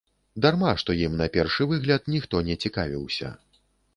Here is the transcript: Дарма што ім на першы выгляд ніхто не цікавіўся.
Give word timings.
Дарма 0.45 0.71
што 0.83 0.95
ім 1.07 1.13
на 1.19 1.27
першы 1.35 1.67
выгляд 1.73 2.09
ніхто 2.15 2.41
не 2.47 2.55
цікавіўся. 2.65 3.27